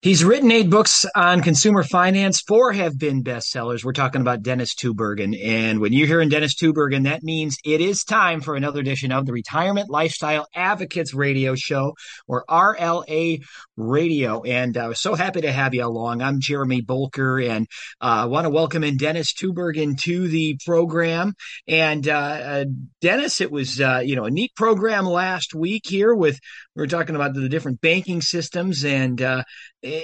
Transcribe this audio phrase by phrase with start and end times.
[0.00, 2.40] He's written eight books on consumer finance.
[2.40, 3.82] Four have been bestsellers.
[3.82, 5.36] We're talking about Dennis Tubbergen.
[5.44, 9.26] And when you're hearing Dennis Tubbergen, that means it is time for another edition of
[9.26, 11.94] the Retirement Lifestyle Advocates Radio Show
[12.28, 13.42] or RLA
[13.76, 14.42] Radio.
[14.42, 16.22] And I uh, was so happy to have you along.
[16.22, 17.66] I'm Jeremy Bolker and
[18.00, 21.34] I uh, want to welcome in Dennis Tubbergen to the program.
[21.66, 22.64] And uh, uh
[23.00, 26.38] Dennis, it was, uh, you know, a neat program last week here with,
[26.76, 29.42] we were talking about the different banking systems and, uh,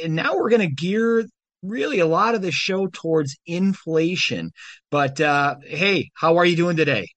[0.03, 1.25] and now we're going to gear
[1.63, 4.53] really a lot of the show towards inflation.
[4.91, 7.09] But uh, hey, how are you doing today?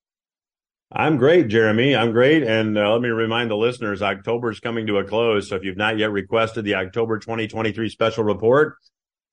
[0.92, 1.96] I'm great, Jeremy.
[1.96, 2.44] I'm great.
[2.44, 5.50] And uh, let me remind the listeners October is coming to a close.
[5.50, 8.76] So if you've not yet requested the October 2023 special report,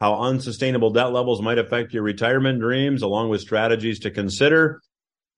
[0.00, 4.80] how unsustainable debt levels might affect your retirement dreams, along with strategies to consider,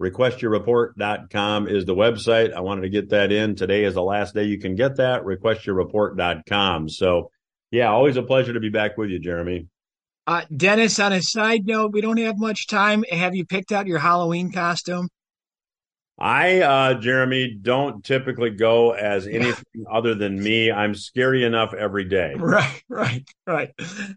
[0.00, 2.54] requestyourreport.com is the website.
[2.54, 3.54] I wanted to get that in.
[3.54, 5.22] Today is the last day you can get that.
[5.22, 6.88] Requestyourreport.com.
[6.88, 7.30] So
[7.70, 9.68] yeah, always a pleasure to be back with you, Jeremy.
[10.26, 13.04] Uh, Dennis, on a side note, we don't have much time.
[13.10, 15.08] Have you picked out your Halloween costume?
[16.18, 20.72] I, uh, Jeremy, don't typically go as anything other than me.
[20.72, 22.34] I'm scary enough every day.
[22.36, 23.70] Right, right, right.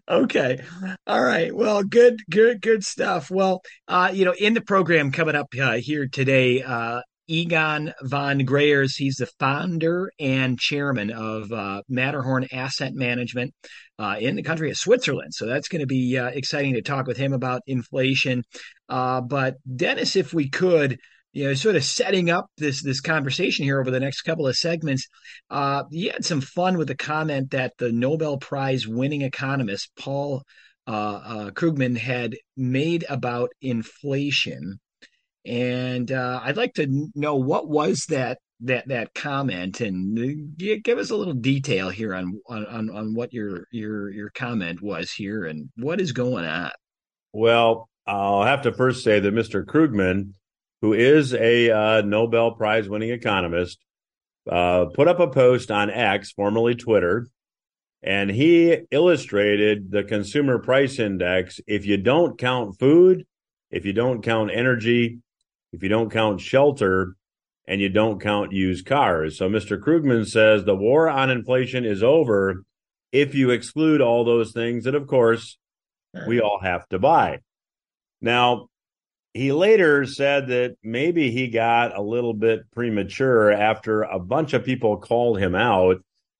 [0.08, 0.62] Okay.
[1.06, 1.54] All right.
[1.54, 3.30] Well, good, good, good stuff.
[3.30, 8.40] Well, uh, you know, in the program coming up uh, here today, uh, Egon von
[8.40, 8.96] Greyerz.
[8.96, 13.54] He's the founder and chairman of uh, Matterhorn Asset Management
[13.98, 15.32] uh, in the country of Switzerland.
[15.32, 18.42] So that's going to be uh, exciting to talk with him about inflation.
[18.88, 20.98] Uh, but Dennis, if we could,
[21.32, 24.56] you know, sort of setting up this this conversation here over the next couple of
[24.56, 25.06] segments,
[25.50, 30.42] uh, you had some fun with the comment that the Nobel Prize winning economist Paul
[30.88, 34.80] uh, Krugman had made about inflation
[35.46, 41.10] and uh, I'd like to know what was that that that comment and give us
[41.10, 45.70] a little detail here on on on what your your your comment was here and
[45.76, 46.70] what is going on.
[47.32, 49.64] Well, I'll have to first say that Mr.
[49.64, 50.32] Krugman,
[50.82, 53.78] who is a uh, Nobel Prize winning economist,
[54.50, 57.28] uh, put up a post on X, formerly Twitter,
[58.02, 61.60] and he illustrated the consumer price index.
[61.66, 63.24] If you don't count food,
[63.70, 65.20] if you don't count energy,
[65.72, 67.14] if you don't count shelter
[67.66, 69.38] and you don't count used cars.
[69.38, 69.80] So Mr.
[69.80, 72.64] Krugman says the war on inflation is over
[73.12, 75.58] if you exclude all those things that, of course,
[76.26, 77.38] we all have to buy.
[78.20, 78.68] Now,
[79.32, 84.64] he later said that maybe he got a little bit premature after a bunch of
[84.64, 85.98] people called him out.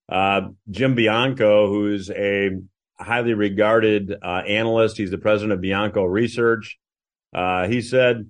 [0.09, 2.51] Uh, Jim Bianco, who's a
[2.99, 6.77] highly regarded uh, analyst, he's the president of Bianco Research.
[7.33, 8.29] Uh, he said,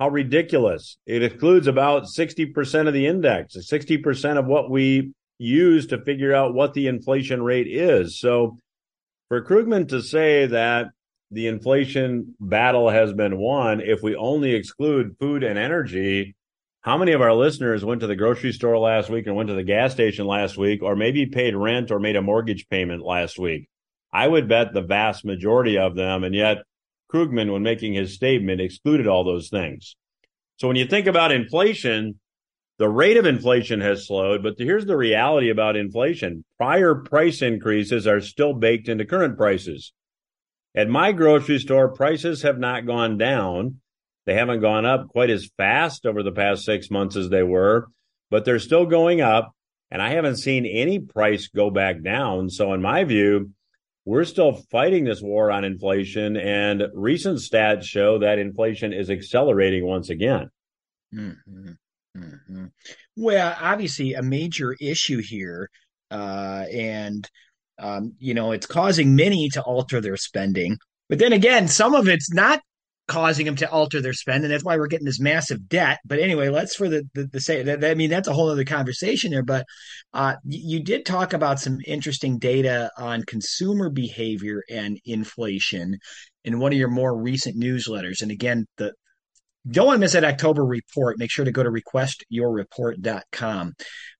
[0.00, 0.96] how ridiculous.
[1.06, 6.54] It excludes about 60% of the index, 60% of what we use to figure out
[6.54, 8.18] what the inflation rate is.
[8.18, 8.58] So
[9.28, 10.86] for Krugman to say that
[11.30, 16.34] the inflation battle has been won if we only exclude food and energy,
[16.82, 19.54] how many of our listeners went to the grocery store last week and went to
[19.54, 23.38] the gas station last week, or maybe paid rent or made a mortgage payment last
[23.38, 23.68] week?
[24.12, 26.24] I would bet the vast majority of them.
[26.24, 26.58] And yet
[27.14, 29.94] Krugman, when making his statement, excluded all those things.
[30.56, 32.18] So when you think about inflation,
[32.78, 36.44] the rate of inflation has slowed, but here's the reality about inflation.
[36.58, 39.92] Prior price increases are still baked into current prices.
[40.74, 43.80] At my grocery store, prices have not gone down.
[44.26, 47.86] They haven't gone up quite as fast over the past six months as they were,
[48.28, 49.52] but they're still going up.
[49.92, 52.50] And I haven't seen any price go back down.
[52.50, 53.50] So in my view,
[54.04, 59.86] we're still fighting this war on inflation, and recent stats show that inflation is accelerating
[59.86, 60.50] once again.
[61.14, 61.70] Mm-hmm.
[62.16, 62.66] Mm-hmm.
[63.16, 65.70] Well, obviously, a major issue here,
[66.10, 67.28] uh, and
[67.78, 70.78] um, you know, it's causing many to alter their spending.
[71.08, 72.60] But then again, some of it's not
[73.06, 75.98] causing them to alter their spend, and that's why we're getting this massive debt.
[76.04, 78.64] But anyway, let's for the the, the say that I mean that's a whole other
[78.64, 79.42] conversation there.
[79.42, 79.66] But
[80.12, 85.98] uh, you, you did talk about some interesting data on consumer behavior and inflation
[86.44, 88.22] in one of your more recent newsletters.
[88.22, 88.92] And again, the
[89.68, 91.18] don't want to miss that October report.
[91.18, 93.72] Make sure to go to requestyourreport.com.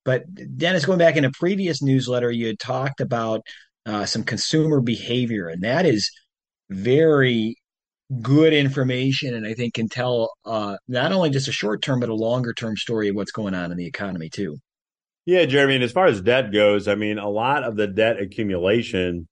[0.05, 0.25] But
[0.57, 3.43] Dennis, going back in a previous newsletter, you had talked about
[3.87, 6.11] uh, some consumer behavior, and that is
[6.71, 7.57] very
[8.21, 12.09] good information and I think can tell uh, not only just a short term but
[12.09, 14.59] a longer term story of what's going on in the economy too.
[15.27, 15.77] Yeah, Jeremy.
[15.77, 19.27] And as far as debt goes, I mean, a lot of the debt accumulation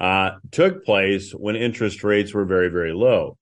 [0.00, 3.36] uh, took place when interest rates were very, very low.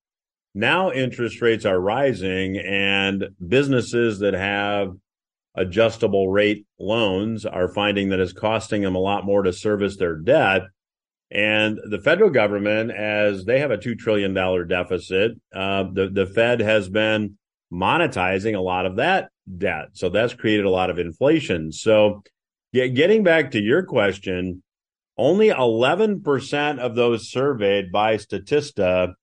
[0.55, 4.93] Now interest rates are rising, and businesses that have
[5.55, 10.17] adjustable rate loans are finding that it's costing them a lot more to service their
[10.17, 10.63] debt.
[11.31, 16.61] And the federal government, as they have a $2 trillion deficit, uh, the, the Fed
[16.61, 17.37] has been
[17.73, 19.89] monetizing a lot of that debt.
[19.95, 21.73] So that's created a lot of inflation.
[21.73, 22.23] So
[22.73, 24.63] getting back to your question,
[25.19, 29.15] only 11% of those surveyed by Statista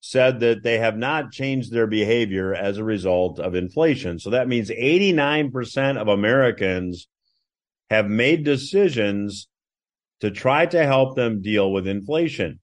[0.00, 4.18] said that they have not changed their behavior as a result of inflation.
[4.18, 7.08] So that means 89% of Americans
[7.90, 9.48] have made decisions
[10.20, 12.60] to try to help them deal with inflation.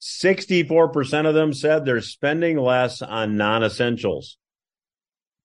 [0.00, 4.36] 64% of them said they're spending less on non essentials.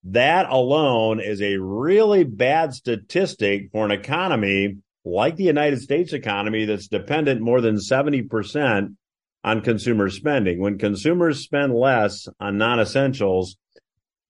[0.03, 6.65] That alone is a really bad statistic for an economy like the United States economy
[6.65, 8.95] that's dependent more than 70%
[9.44, 10.59] on consumer spending.
[10.59, 13.57] When consumers spend less on non essentials,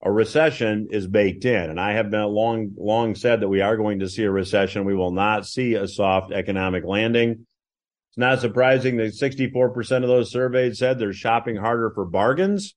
[0.02, 1.70] a recession is baked in.
[1.70, 4.86] And I have been long, long said that we are going to see a recession.
[4.86, 7.46] We will not see a soft economic landing.
[8.10, 12.76] It's not surprising that 64% of those surveyed said they're shopping harder for bargains.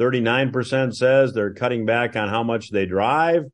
[0.00, 3.44] 39% says they're cutting back on how much they drive.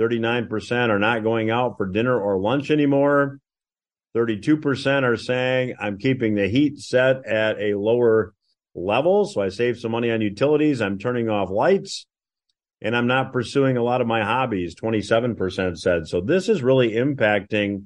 [0.00, 3.40] 39% are not going out for dinner or lunch anymore.
[4.16, 8.32] 32% are saying I'm keeping the heat set at a lower
[8.76, 9.24] level.
[9.24, 10.80] So I save some money on utilities.
[10.80, 12.06] I'm turning off lights
[12.80, 14.74] and I'm not pursuing a lot of my hobbies.
[14.76, 16.06] 27% said.
[16.06, 17.84] So this is really impacting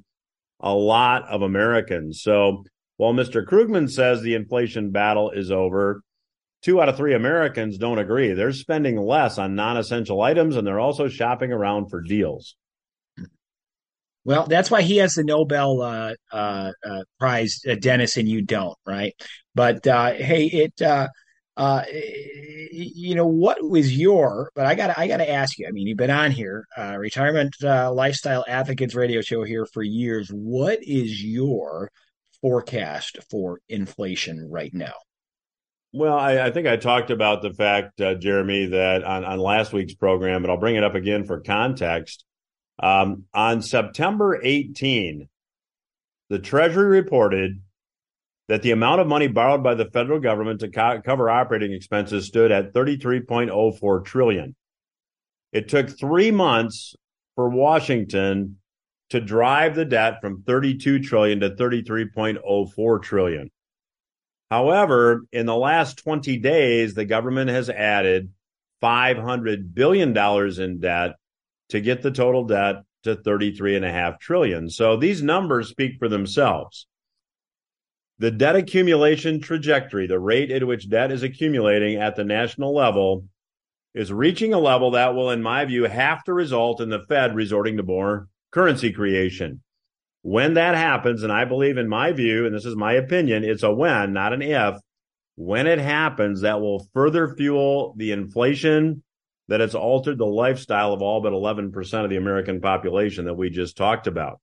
[0.59, 2.21] a lot of Americans.
[2.21, 2.63] So
[2.97, 3.45] while Mr.
[3.45, 6.01] Krugman says the inflation battle is over,
[6.61, 8.33] two out of three Americans don't agree.
[8.33, 12.55] They're spending less on non essential items and they're also shopping around for deals.
[14.25, 18.41] Well, that's why he has the Nobel uh, uh, uh, Prize, uh, Dennis, and you
[18.41, 19.13] don't, right?
[19.53, 20.81] But uh, hey, it,
[21.55, 24.51] uh, you know, what was your?
[24.55, 25.67] But I got, I got to ask you.
[25.67, 30.29] I mean, you've been on here, uh, retirement lifestyle advocates radio show here for years.
[30.29, 31.91] What is your
[32.41, 34.93] forecast for inflation right now?
[35.93, 39.73] Well, I, I, think I talked about the fact, uh, Jeremy, that on, on last
[39.73, 42.25] week's program, but I'll bring it up again for context.
[42.79, 45.29] Um, on September 18,
[46.29, 47.61] the Treasury reported
[48.49, 52.27] that the amount of money borrowed by the federal government to co- cover operating expenses
[52.27, 54.55] stood at 33.04 trillion.
[55.51, 56.95] It took three months
[57.35, 58.57] for Washington
[59.11, 63.51] to drive the debt from 32 trillion to 33.04 trillion.
[64.49, 68.31] However, in the last 20 days, the government has added
[68.81, 71.11] $500 billion in debt
[71.69, 74.69] to get the total debt to 33.5 trillion.
[74.69, 76.87] So these numbers speak for themselves.
[78.19, 83.25] The debt accumulation trajectory, the rate at which debt is accumulating at the national level,
[83.93, 87.35] is reaching a level that will, in my view, have to result in the Fed
[87.35, 89.61] resorting to more currency creation.
[90.21, 93.63] When that happens, and I believe in my view, and this is my opinion, it's
[93.63, 94.77] a when, not an if.
[95.35, 99.03] When it happens, that will further fuel the inflation
[99.47, 103.49] that has altered the lifestyle of all but 11% of the American population that we
[103.49, 104.39] just talked about.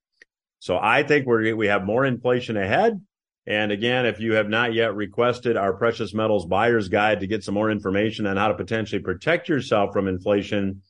[0.59, 3.01] So I think we we have more inflation ahead.
[3.47, 7.43] And again, if you have not yet requested our precious metals buyer's guide to get
[7.43, 10.83] some more information on how to potentially protect yourself from inflation,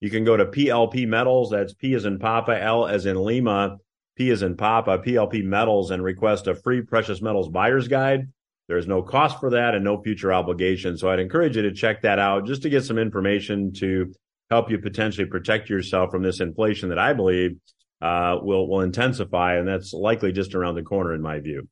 [0.00, 1.50] you can go to PLP Metals.
[1.50, 3.78] That's P as in Papa, L as in Lima
[4.16, 8.28] P as in Papa, PLP Metals, and request a free precious metals buyer's guide.
[8.68, 10.96] There's no cost for that and no future obligation.
[10.96, 14.12] So I'd encourage you to check that out just to get some information to
[14.50, 17.56] help you potentially protect yourself from this inflation that I believe
[18.00, 21.68] uh, will will intensify, and that's likely just around the corner in my view.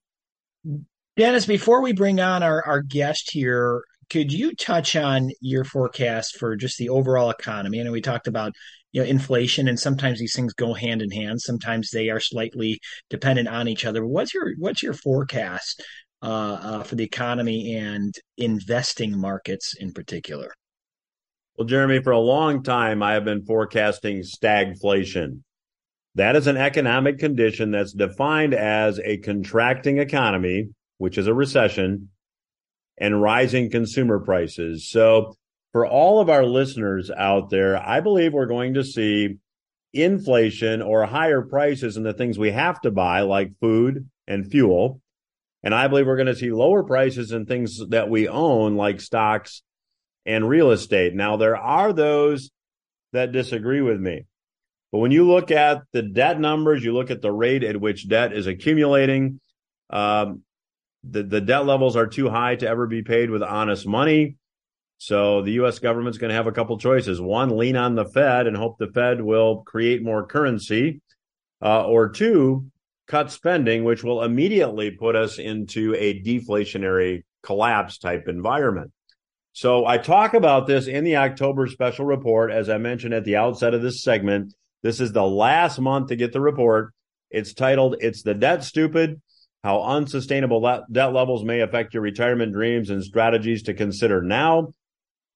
[1.16, 6.36] Dennis, before we bring on our, our guest here, could you touch on your forecast
[6.38, 7.80] for just the overall economy?
[7.80, 8.52] I know we talked about
[8.92, 11.40] you know inflation and sometimes these things go hand in hand.
[11.40, 12.78] Sometimes they are slightly
[13.08, 14.06] dependent on each other.
[14.06, 15.82] What's your what's your forecast
[16.22, 20.52] uh, uh, for the economy and investing markets in particular?
[21.56, 25.42] Well jeremy for a long time i have been forecasting stagflation
[26.14, 32.08] that is an economic condition that's defined as a contracting economy which is a recession
[32.98, 35.34] and rising consumer prices so
[35.72, 39.38] for all of our listeners out there, I believe we're going to see
[39.94, 45.00] inflation or higher prices in the things we have to buy, like food and fuel.
[45.62, 49.00] And I believe we're going to see lower prices in things that we own, like
[49.00, 49.62] stocks
[50.26, 51.14] and real estate.
[51.14, 52.50] Now, there are those
[53.12, 54.26] that disagree with me.
[54.92, 58.08] But when you look at the debt numbers, you look at the rate at which
[58.08, 59.40] debt is accumulating,
[59.88, 60.42] um,
[61.02, 64.36] the, the debt levels are too high to ever be paid with honest money.
[64.98, 65.80] So the U.S.
[65.80, 68.86] government's going to have a couple choices: one, lean on the Fed and hope the
[68.86, 71.00] Fed will create more currency,
[71.60, 72.66] uh, or two,
[73.08, 78.92] cut spending, which will immediately put us into a deflationary collapse type environment.
[79.54, 82.52] So I talk about this in the October special report.
[82.52, 86.16] As I mentioned at the outset of this segment, this is the last month to
[86.16, 86.92] get the report.
[87.30, 89.20] It's titled, It's the Debt Stupid
[89.64, 94.74] How Unsustainable Le- Debt Levels May Affect Your Retirement Dreams and Strategies to Consider Now.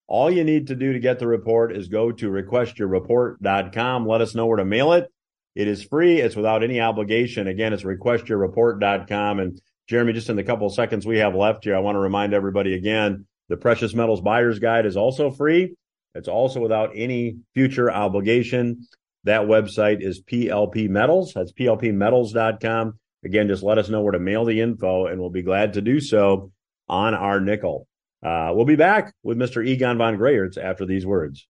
[0.07, 4.07] All you need to do to get the report is go to requestyourreport.com.
[4.07, 5.11] Let us know where to mail it.
[5.55, 6.21] It is free.
[6.21, 7.47] It's without any obligation.
[7.47, 9.39] Again, it's requestyourreport.com.
[9.39, 12.33] And Jeremy, just in the couple seconds we have left here, I want to remind
[12.33, 15.75] everybody again, the Precious Metals Buyer's Guide is also free.
[16.13, 18.87] It's also without any future obligation.
[19.27, 21.33] That website is PLP Metals.
[21.33, 22.97] That's PLPmetals.com.
[23.25, 25.81] Again, just let us know where to mail the info, and we'll be glad to
[25.81, 26.53] do so
[26.87, 27.89] on our nickel.
[28.25, 29.67] Uh, we'll be back with Mr.
[29.67, 31.45] Egon von Greyerz after these words.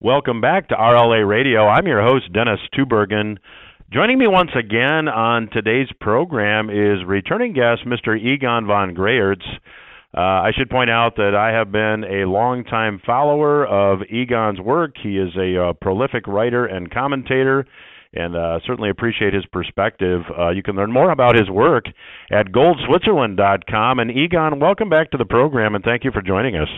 [0.00, 1.66] Welcome back to RLA Radio.
[1.66, 3.38] I'm your host, Dennis Tubbergen.
[3.90, 8.20] Joining me once again on today's program is returning guest, Mr.
[8.20, 9.42] Egon von Greyerz.
[10.16, 14.94] Uh, I should point out that I have been a longtime follower of Egon's work.
[15.02, 17.66] He is a uh, prolific writer and commentator,
[18.12, 20.20] and uh, certainly appreciate his perspective.
[20.38, 21.86] Uh, you can learn more about his work
[22.30, 23.98] at goldswitzerland.com.
[23.98, 26.68] And Egon, welcome back to the program, and thank you for joining us.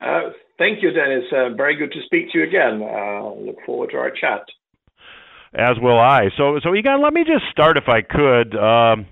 [0.00, 1.24] Uh, thank you, Dennis.
[1.30, 2.80] Uh, very good to speak to you again.
[3.46, 4.42] look forward to our chat.
[5.54, 6.30] As will I.
[6.36, 8.56] So, so Egon, let me just start, if I could.
[8.56, 9.06] Um,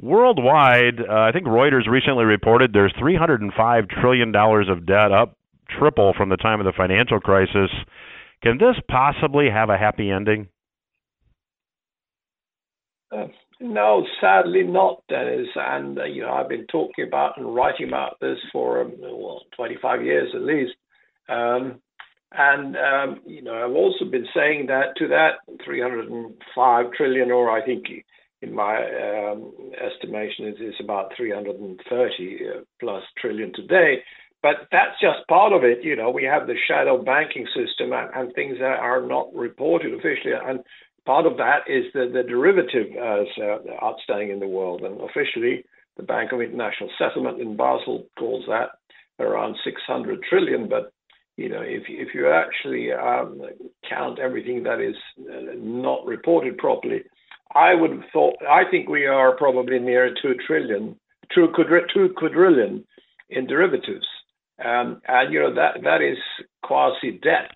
[0.00, 5.36] Worldwide, uh, I think Reuters recently reported there's 305 trillion dollars of debt, up
[5.78, 7.70] triple from the time of the financial crisis.
[8.42, 10.48] Can this possibly have a happy ending?
[13.12, 13.26] Uh,
[13.60, 15.48] no, sadly not, Dennis.
[15.54, 19.42] And uh, you know, I've been talking about and writing about this for um, well,
[19.54, 20.72] 25 years at least.
[21.28, 21.80] Um,
[22.32, 27.64] and um, you know, I've also been saying that to that 305 trillion, or I
[27.64, 27.84] think
[28.42, 34.02] in my um, estimation, it is about 330 uh, plus trillion today.
[34.42, 35.84] But that's just part of it.
[35.84, 39.92] You know, we have the shadow banking system and, and things that are not reported
[39.92, 40.32] officially.
[40.32, 40.60] And
[41.04, 44.80] part of that is the, the derivative as uh, outstanding in the world.
[44.82, 45.64] And officially,
[45.98, 48.70] the Bank of International Settlement in Basel calls that
[49.18, 50.68] around 600 trillion.
[50.68, 50.92] But
[51.36, 53.42] you know, if if you actually um,
[53.88, 57.02] count everything that is uh, not reported properly,
[57.54, 60.96] I would have thought, I think we are probably near 2 trillion,
[61.34, 61.48] 2
[62.16, 62.84] quadrillion
[63.28, 64.06] in derivatives.
[64.64, 66.18] Um, and, you know, that, that is
[66.62, 67.50] quasi debt.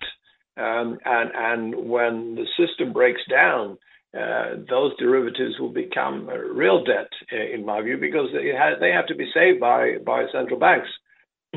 [0.57, 3.77] Um, and, and when the system breaks down,
[4.17, 8.91] uh, those derivatives will become real debt, uh, in my view, because they, have, they
[8.91, 10.87] have to be saved by, by central banks.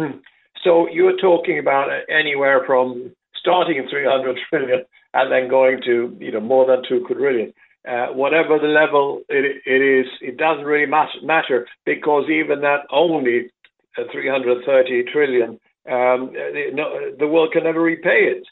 [0.65, 6.33] so you're talking about anywhere from starting at 300 trillion and then going to, you
[6.33, 7.53] know, more than 2 quadrillion.
[7.89, 10.91] Uh, whatever the level it, it is, it doesn't really
[11.23, 13.51] matter because even that only
[13.97, 15.51] uh, 330 trillion,
[15.91, 18.45] um, the, no, the world can never repay it.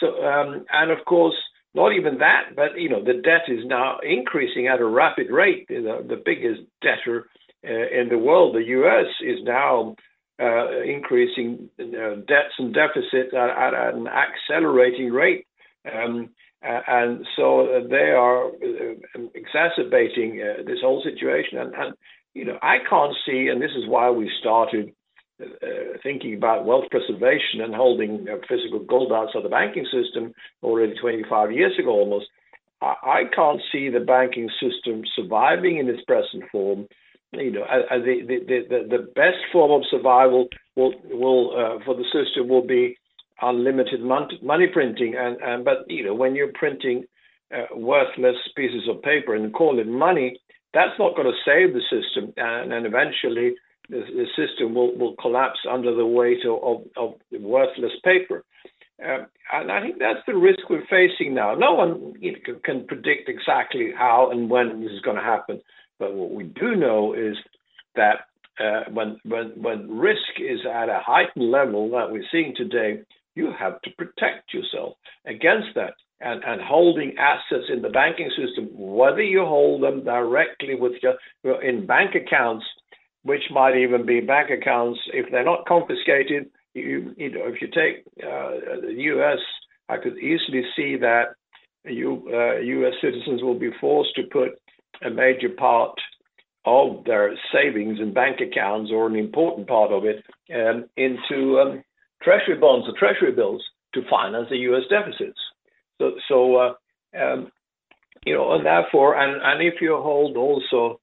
[0.00, 1.34] So, um, and of course,
[1.74, 5.66] not even that, but you know, the debt is now increasing at a rapid rate.
[5.68, 7.26] You know, the biggest debtor
[7.64, 9.96] uh, in the world, the U.S., is now
[10.40, 15.46] uh, increasing uh, debts and deficits at, at, an accelerating rate.
[15.84, 16.30] Um,
[16.64, 21.58] uh, and so uh, they are uh, exacerbating uh, this whole situation.
[21.58, 21.94] And, and,
[22.34, 24.92] you know, I can't see, and this is why we started
[25.40, 25.46] uh,
[26.02, 30.32] thinking about wealth preservation and holding uh, physical gold outside the banking system
[30.62, 32.26] already 25 years ago almost.
[32.80, 36.86] I, I can't see the banking system surviving in its present form.
[37.32, 42.48] You know, the, the, the, the best form of survival will, will for the system
[42.48, 42.96] will be
[43.42, 47.04] unlimited money printing, and, and but you know when you're printing
[47.54, 50.38] uh, worthless pieces of paper and call it money,
[50.74, 53.54] that's not going to save the system, and, and eventually
[53.88, 58.44] the, the, system will, will collapse under the weight of, of, of worthless paper.
[59.04, 61.54] Uh, and I think that's the risk we're facing now.
[61.54, 65.22] No one you know, can, can predict exactly how and when this is going to
[65.22, 65.60] happen,
[65.98, 67.36] but what we do know is
[67.94, 68.26] that
[68.58, 73.00] uh, when when when risk is at a heightened level that we're seeing today,
[73.36, 74.94] you have to protect yourself
[75.26, 75.94] against that.
[76.18, 81.62] And, and holding assets in the banking system, whether you hold them directly with your,
[81.62, 82.64] in bank accounts,
[83.22, 87.68] which might even be bank accounts, if they're not confiscated, you, you know, if you
[87.68, 89.38] take uh, the U.S.,
[89.90, 91.34] I could easily see that
[91.84, 92.94] you, uh, U.S.
[93.02, 94.52] citizens will be forced to put
[95.04, 95.98] a major part
[96.64, 100.24] of their savings in bank accounts or an important part of it
[100.54, 101.82] um, into um,
[102.22, 103.62] treasury bonds or treasury bills
[103.94, 104.82] to finance the U.S.
[104.90, 105.38] deficits.
[105.98, 106.74] So, so uh,
[107.18, 107.50] um,
[108.24, 111.00] you know, and therefore, and, and if you hold also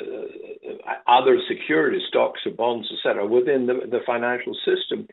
[0.00, 5.06] uh, other securities, stocks or bonds, etc., within the, the financial system,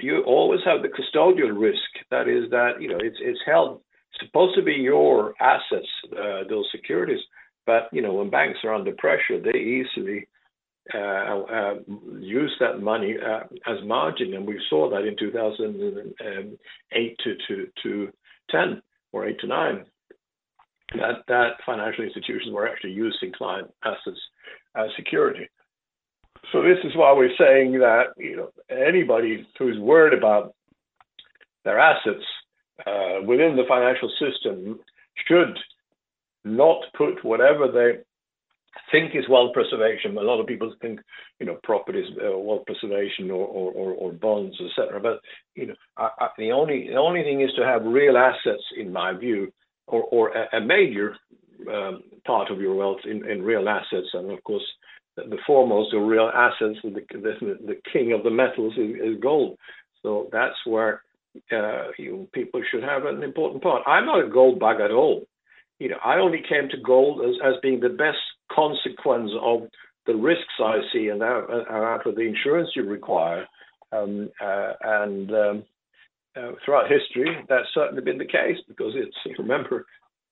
[0.00, 2.06] you always have the custodial risk.
[2.10, 3.80] That is that you know it's it's held
[4.20, 7.20] supposed to be your assets, uh, those securities,
[7.66, 10.28] but you know when banks are under pressure, they easily
[10.94, 18.12] use that money uh, as margin, and we saw that in 2008 to, to, to
[18.50, 19.84] 10 or 8 to 9.
[20.94, 24.18] That, that financial institutions were actually using client assets
[24.74, 25.48] as security.
[26.52, 30.54] So this is why we're saying that you know anybody who's worried about
[31.64, 32.24] their assets
[32.86, 34.80] uh, within the financial system
[35.26, 35.58] should
[36.44, 37.98] not put whatever they
[38.90, 40.16] think is wealth preservation.
[40.16, 41.00] A lot of people think,
[41.40, 45.00] you know, properties, uh, wealth preservation, or, or, or bonds, etc.
[45.00, 45.20] But
[45.54, 48.92] you know, I, I, the only the only thing is to have real assets, in
[48.92, 49.52] my view,
[49.86, 51.16] or, or a, a major
[51.72, 54.08] um, part of your wealth in, in real assets.
[54.12, 54.64] And of course,
[55.16, 59.20] the, the foremost of real assets, the, the, the king of the metals, is, is
[59.20, 59.58] gold.
[60.02, 61.02] So that's where
[61.52, 63.82] uh, you people should have an important part.
[63.86, 65.24] I'm not a gold bug at all.
[65.78, 68.18] You know, I only came to gold as, as being the best
[68.52, 69.62] consequence of
[70.06, 73.46] the risks I see and out, out of the insurance you require.
[73.92, 75.64] Um, uh, and um,
[76.36, 79.86] uh, throughout history, that's certainly been the case because it's, remember,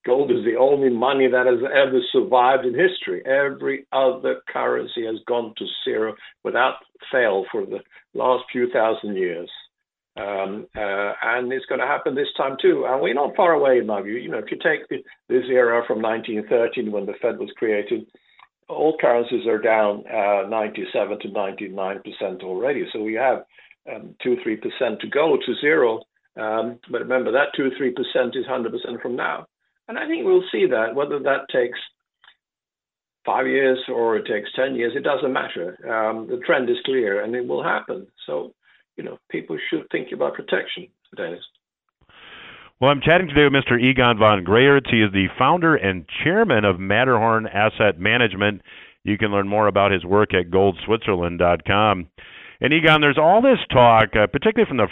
[0.07, 3.23] gold is the only money that has ever survived in history.
[3.27, 6.75] Every other currency has gone to zero without
[7.11, 7.81] fail for the
[8.15, 9.51] last few thousand years.
[10.17, 12.87] Um, uh, and it's going to happen this time too.
[12.89, 14.15] And we're not far away, in my view.
[14.15, 18.07] You know, if you take the, this era from 1913 when the Fed was created,
[18.69, 22.85] all currencies are down uh, 97 to 99 percent already.
[22.93, 23.45] So we have
[23.95, 26.01] um, two, three percent to go to zero.
[26.37, 29.47] Um, but remember, that two, three percent is 100 percent from now.
[29.89, 30.95] And I think we'll see that.
[30.95, 31.79] Whether that takes
[33.25, 35.77] five years or it takes 10 years, it doesn't matter.
[35.85, 38.07] Um, the trend is clear, and it will happen.
[38.27, 38.55] So
[38.97, 41.45] you know, people should think about protection, Dennis.
[42.81, 43.83] Well, I'm chatting today with Mr.
[43.83, 44.91] Egon von Greyerz.
[44.91, 48.61] He is the founder and chairman of Matterhorn Asset Management.
[49.03, 52.09] You can learn more about his work at goldswitzerland.com.
[52.61, 54.89] And Egon, there's all this talk, uh, particularly from the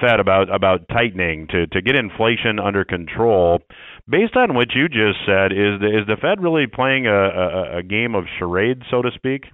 [0.00, 3.60] Fed, about about tightening to to get inflation under control.
[4.08, 7.78] Based on what you just said, is the is the Fed really playing a, a,
[7.78, 9.46] a game of charades, so to speak?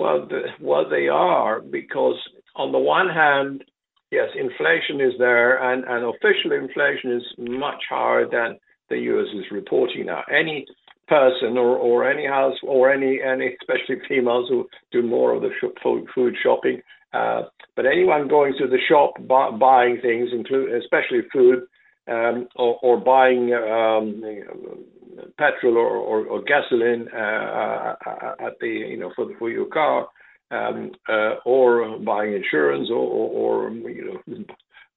[0.00, 2.16] Well, the, they are because
[2.56, 3.64] on the one hand,
[4.10, 8.58] yes, inflation is there, and, and official inflation is much higher than
[8.88, 9.28] the U.S.
[9.38, 10.22] is reporting now.
[10.32, 10.64] Any
[11.06, 15.50] person or, or any house or any any especially females who do more of the
[15.82, 16.80] food, food shopping,
[17.12, 17.42] uh,
[17.76, 21.64] but anyone going to the shop buy, buying things, include especially food,
[22.08, 24.22] um, or, or, buying um,
[25.38, 30.08] petrol or, or, or gasoline uh, uh, at the you know for for your car,
[30.50, 34.44] um, uh, or buying insurance, or, or, or you know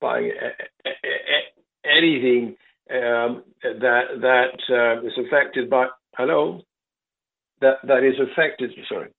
[0.02, 2.56] buying a, a, a, anything
[2.92, 6.62] um, that that is affected by hello?
[7.62, 9.10] That that is affected sorry.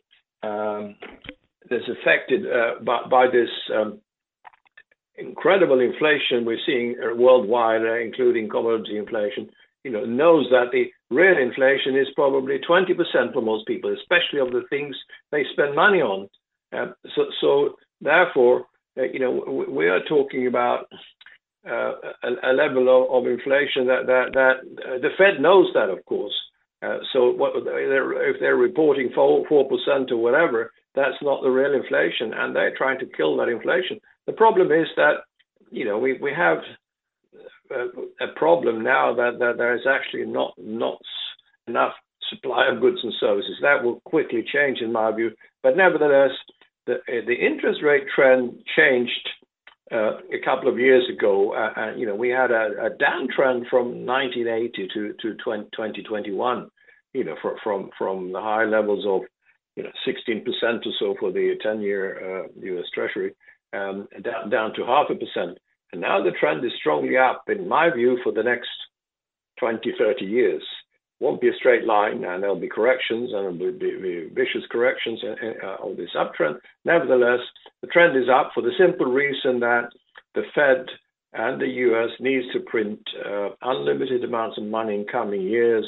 [0.43, 0.97] Um,
[1.71, 4.01] that's affected uh, by, by this um,
[5.17, 9.49] incredible inflation we're seeing worldwide, uh, including commodity inflation
[9.85, 14.51] you know, knows that the real inflation is probably 20% for most people, especially of
[14.51, 14.97] the things
[15.31, 16.29] they spend money on.
[16.73, 18.67] Uh, so, so therefore,
[18.99, 20.87] uh, you know, we are talking about
[21.69, 21.93] uh,
[22.23, 26.05] a, a, level of, of, inflation that that, that uh, the Fed knows that, of
[26.05, 26.35] course.
[26.83, 31.73] Uh, so what, they're, if they're reporting four percent or whatever, that's not the real
[31.73, 33.99] inflation, and they're trying to kill that inflation.
[34.27, 35.25] The problem is that
[35.71, 36.59] you know we we have
[37.71, 41.01] a, problem now that, that there is actually not not
[41.67, 41.93] enough
[42.31, 43.57] supply of goods and services.
[43.63, 45.31] That will quickly change, in my view.
[45.63, 46.33] But nevertheless,
[46.87, 49.29] the the interest rate trend changed
[49.93, 51.55] uh, a couple of years ago.
[51.55, 56.71] Uh, and, you know, we had a, a downtrend from 1980 to to 20, 2021.
[57.13, 59.23] You know, for, from from the high levels of
[59.77, 62.87] you know 16% or so for the 10-year uh, U.S.
[62.93, 63.35] Treasury,
[63.73, 65.59] um, down down to half a percent.
[65.93, 68.69] And now the trend is strongly up, in my view, for the next
[69.61, 70.63] 20, 30 years.
[71.21, 75.21] Won't be a straight line, and there'll be corrections, and there'll be, be vicious corrections
[75.23, 76.59] uh, uh, this uptrend.
[76.85, 77.41] Nevertheless,
[77.81, 79.91] the trend is up for the simple reason that
[80.35, 80.87] the Fed
[81.33, 85.87] and the US needs to print uh, unlimited amounts of money in coming years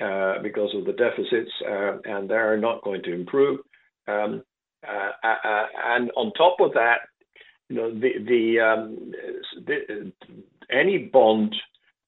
[0.00, 3.60] uh, because of the deficits, uh, and they're not going to improve.
[4.08, 4.42] Um,
[4.86, 5.10] uh,
[5.84, 7.00] and on top of that,
[7.70, 9.12] you know, the, the, um,
[9.64, 10.12] the
[10.70, 11.54] any bond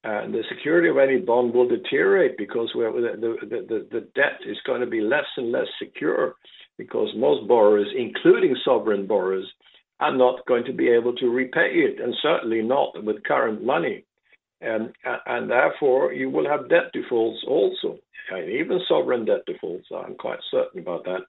[0.03, 4.81] and the security of any bond will deteriorate because the, the, the debt is going
[4.81, 6.35] to be less and less secure
[6.77, 9.49] because most borrowers, including sovereign borrowers,
[10.01, 14.03] are not going to be able to repay it, and certainly not with current money.
[14.59, 14.91] And,
[15.25, 17.99] and therefore, you will have debt defaults also,
[18.31, 19.87] and even sovereign debt defaults.
[19.95, 21.21] I'm quite certain about that.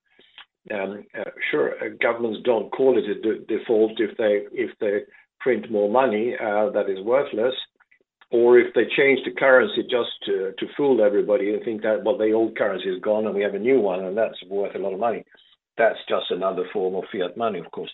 [0.72, 5.00] Um, uh, sure, uh, governments don't call it a de- default if they if they
[5.40, 7.55] print more money uh, that is worthless,
[8.31, 12.16] or if they change the currency just to, to fool everybody and think that well
[12.16, 14.79] the old currency is gone and we have a new one and that's worth a
[14.79, 15.24] lot of money.
[15.77, 17.90] That's just another form of fiat money, of course.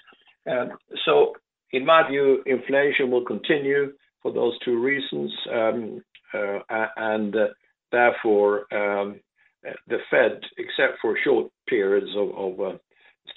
[0.48, 0.70] Um,
[1.04, 1.34] so,
[1.72, 6.02] in my view, inflation will continue for those two reasons, um,
[6.34, 7.46] uh, and uh,
[7.90, 9.20] therefore um,
[9.62, 12.78] the Fed, except for short periods of, of uh,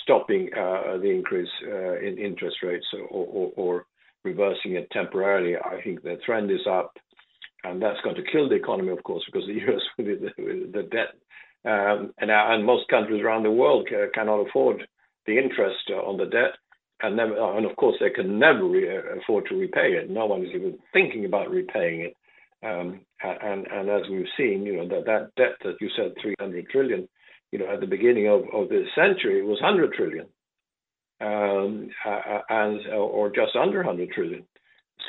[0.02, 3.86] stopping uh, the increase uh, in interest rates or, or, or
[4.24, 6.94] reversing it temporarily, I think the trend is up,
[7.64, 9.82] and that's going to kill the economy, of course, because the U.S.
[9.98, 11.16] with the, with the debt
[11.66, 14.86] um, and, and most countries around the world cannot afford
[15.26, 16.52] the interest on the debt,
[17.02, 20.10] and never, and of course they can never re- afford to repay it.
[20.10, 22.18] No one is even thinking about repaying it.
[22.66, 26.70] Um, and and as we've seen, you know that that debt that you said 300
[26.70, 27.08] trillion,
[27.52, 30.28] you know at the beginning of, of this century was 100 trillion,
[31.22, 31.90] um,
[32.50, 34.46] and or just under 100 trillion.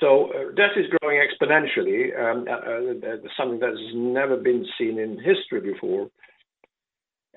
[0.01, 4.99] So uh, debt is growing exponentially, um, uh, uh, something that has never been seen
[4.99, 6.11] in history before.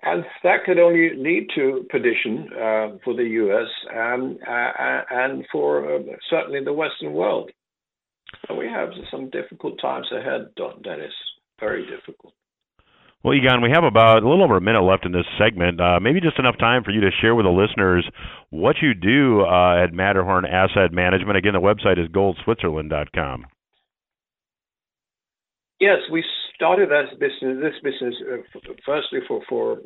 [0.04, 5.96] And that could only lead to perdition uh, for the US um, uh, and for
[5.96, 7.52] uh, certainly the Western world.
[8.58, 10.50] We have some difficult times ahead,
[10.84, 11.14] Dennis.
[11.60, 12.34] Very difficult.
[13.24, 15.82] Well, Egon, we have about a little over a minute left in this segment.
[15.82, 18.08] Uh, maybe just enough time for you to share with the listeners
[18.52, 21.36] what you do uh, at Matterhorn Asset Management.
[21.36, 23.46] Again, the website is goldswitzerland.com.
[25.80, 26.24] Yes, we
[26.56, 29.80] started this business, this business uh, firstly for, for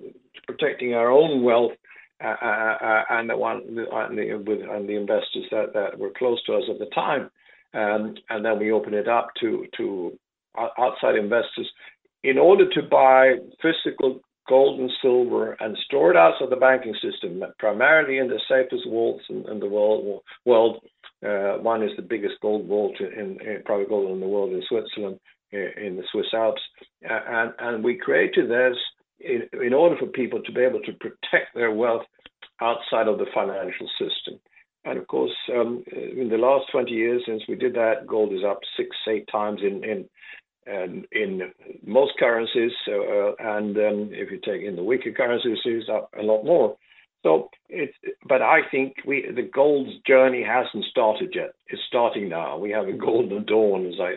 [0.46, 1.72] protecting our own wealth
[2.24, 6.42] uh, uh, uh and the one and the, and the investors that, that were close
[6.46, 7.32] to us at the time.
[7.73, 10.17] Um, and then we open it up to to
[10.77, 11.69] outside investors
[12.23, 17.43] in order to buy physical gold and silver and store it outside the banking system,
[17.57, 20.21] primarily in the safest vaults in, in the world.
[20.45, 20.79] world.
[21.25, 24.63] Uh, one is the biggest gold vault in, in private gold in the world in
[24.67, 25.19] Switzerland,
[25.51, 26.62] in the Swiss Alps,
[27.03, 28.75] and and we created this
[29.19, 32.03] in, in order for people to be able to protect their wealth
[32.60, 34.39] outside of the financial system.
[34.84, 38.44] And of course, um, in the last 20 years since we did that, gold is
[38.44, 40.10] up six, eight times in in
[40.67, 41.52] um, in
[41.86, 46.22] most currencies, uh, and um, if you take in the weaker currencies, it's up a
[46.22, 46.78] lot more.
[47.24, 47.94] So it's,
[48.28, 51.54] but I think we the gold's journey hasn't started yet.
[51.67, 52.58] It's starting now.
[52.58, 54.15] We have a golden dawn, as I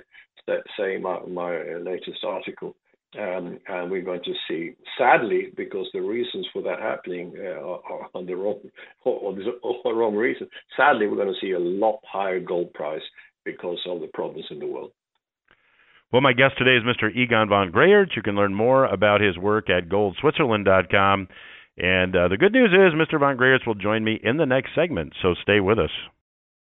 [0.79, 2.77] say in my, my latest article.
[3.19, 8.09] Um, and we're going to see, sadly, because the reasons for that happening uh, are,
[8.15, 8.59] on the wrong,
[9.05, 10.49] or the wrong reason.
[10.77, 13.03] Sadly, we're going to see a lot higher gold price
[13.45, 14.91] because of the problems in the world.
[16.13, 17.15] Well, my guest today is Mr.
[17.15, 18.15] Egon von Greyerz.
[18.17, 21.29] You can learn more about his work at goldswitzerland.com.
[21.77, 23.19] And uh, the good news is Mr.
[23.19, 25.91] von Greyerz will join me in the next segment, so stay with us.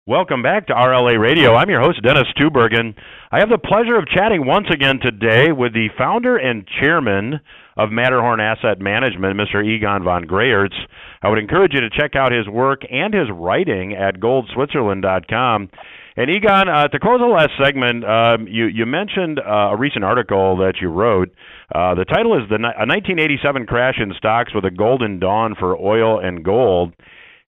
[0.07, 1.55] Welcome back to RLA Radio.
[1.55, 2.93] I'm your host, Dennis Tubbergen.
[3.31, 7.39] I have the pleasure of chatting once again today with the founder and chairman
[7.75, 9.65] of Matterhorn Asset Management, Mr.
[9.65, 10.75] Egon von Greyerz.
[11.23, 15.69] I would encourage you to check out his work and his writing at goldswitzerland.com.
[16.17, 20.03] And Egon, uh, to close the last segment, um, you, you mentioned uh, a recent
[20.05, 21.33] article that you wrote.
[21.73, 25.75] Uh, the title is the a 1987 crash in stocks with a golden dawn for
[25.75, 26.93] oil and gold.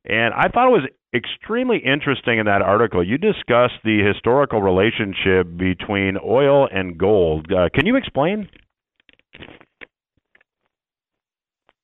[0.05, 3.05] And I thought it was extremely interesting in that article.
[3.05, 7.51] You discussed the historical relationship between oil and gold.
[7.51, 8.49] Uh, can you explain?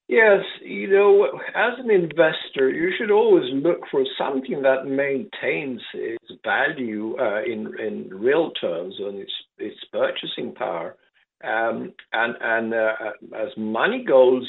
[0.08, 6.32] Yes, you know, as an investor, you should always look for something that maintains its
[6.44, 10.96] value uh, in in real terms and its its purchasing power.
[11.44, 12.94] Um, and and uh,
[13.36, 14.48] as money goes,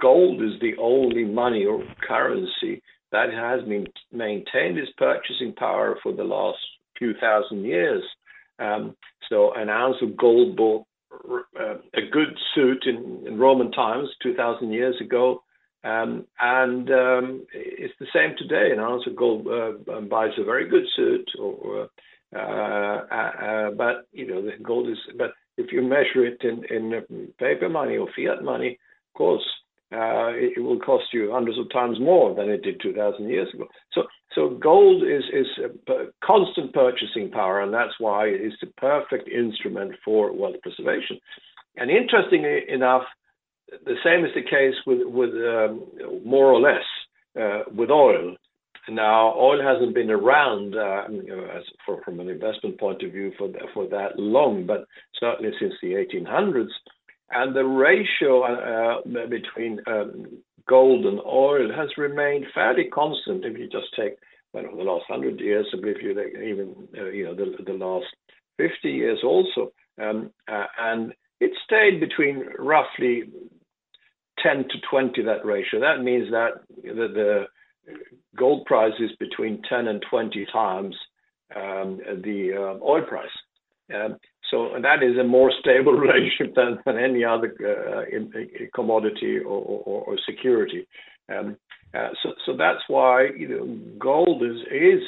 [0.00, 6.12] gold is the only money or currency that has been maintained its purchasing power for
[6.12, 6.58] the last
[6.98, 8.02] few thousand years.
[8.58, 8.96] Um,
[9.28, 10.84] so an ounce of gold bought
[11.58, 15.42] uh, a good suit in, in, Roman times, 2,000 years ago,
[15.84, 18.70] um, and um, it's the same today.
[18.72, 21.88] An ounce of gold uh, um, buys a very good suit, or,
[22.34, 24.98] uh, uh, uh, but you know the gold is.
[25.16, 28.78] But if you measure it in, in paper money or fiat money,
[29.14, 29.44] of course,
[29.90, 33.66] uh, it, will cost you hundreds of times more than it did 2,000 years ago.
[33.92, 34.02] So,
[34.34, 35.46] so gold is is
[36.22, 41.18] constant purchasing power, and that's why it is the perfect instrument for wealth preservation.
[41.76, 43.04] And interestingly enough,
[43.84, 45.82] the same is the case with with um,
[46.24, 46.84] more or less
[47.40, 48.36] uh, with oil.
[48.90, 51.04] Now, oil hasn't been around uh,
[51.84, 54.86] for, from an investment point of view for for that long, but
[55.18, 56.68] certainly since the 1800s.
[57.30, 60.38] And the ratio uh, uh, between um,
[60.68, 63.44] gold and oil has remained fairly constant.
[63.44, 64.16] If you just take
[64.52, 68.06] well, the last hundred years, if you even uh, you know the, the last
[68.56, 73.24] 50 years also, um, and it stayed between roughly
[74.42, 75.80] 10 to 20 that ratio.
[75.80, 77.44] That means that the, the
[78.36, 80.96] gold price is between 10 and 20 times
[81.54, 83.28] um, the uh, oil price.
[83.94, 84.16] Um,
[84.50, 89.38] so that is a more stable relationship than, than any other uh, in, in commodity
[89.38, 90.86] or, or, or security.
[91.28, 91.56] Um,
[91.94, 95.02] uh, so, so that's why you know gold is is